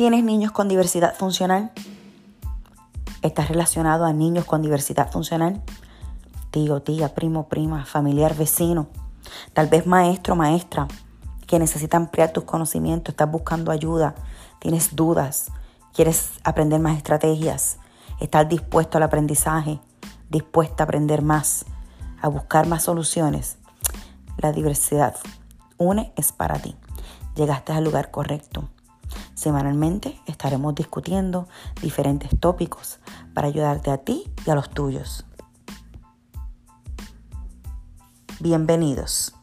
¿Tienes 0.00 0.24
niños 0.24 0.50
con 0.50 0.66
diversidad 0.66 1.14
funcional? 1.14 1.72
¿Estás 3.20 3.48
relacionado 3.48 4.06
a 4.06 4.14
niños 4.14 4.46
con 4.46 4.62
diversidad 4.62 5.12
funcional? 5.12 5.60
Tío, 6.50 6.80
tía, 6.80 7.14
primo, 7.14 7.48
prima, 7.48 7.84
familiar, 7.84 8.34
vecino. 8.34 8.88
Tal 9.52 9.66
vez 9.66 9.86
maestro, 9.86 10.36
maestra, 10.36 10.88
que 11.46 11.58
necesita 11.58 11.98
ampliar 11.98 12.32
tus 12.32 12.44
conocimientos, 12.44 13.12
estás 13.12 13.30
buscando 13.30 13.70
ayuda, 13.70 14.14
tienes 14.58 14.96
dudas, 14.96 15.52
quieres 15.92 16.30
aprender 16.44 16.80
más 16.80 16.96
estrategias, 16.96 17.76
estás 18.20 18.48
dispuesto 18.48 18.96
al 18.96 19.02
aprendizaje, 19.02 19.80
dispuesta 20.30 20.82
a 20.82 20.86
aprender 20.86 21.20
más, 21.20 21.66
a 22.22 22.28
buscar 22.28 22.66
más 22.66 22.84
soluciones. 22.84 23.58
La 24.38 24.50
diversidad 24.52 25.14
une 25.76 26.14
es 26.16 26.32
para 26.32 26.58
ti. 26.58 26.74
Llegaste 27.34 27.74
al 27.74 27.84
lugar 27.84 28.10
correcto. 28.10 28.66
Semanalmente 29.40 30.20
estaremos 30.26 30.74
discutiendo 30.74 31.48
diferentes 31.80 32.38
tópicos 32.38 33.00
para 33.32 33.48
ayudarte 33.48 33.90
a 33.90 33.96
ti 33.96 34.30
y 34.46 34.50
a 34.50 34.54
los 34.54 34.68
tuyos. 34.68 35.24
Bienvenidos. 38.38 39.39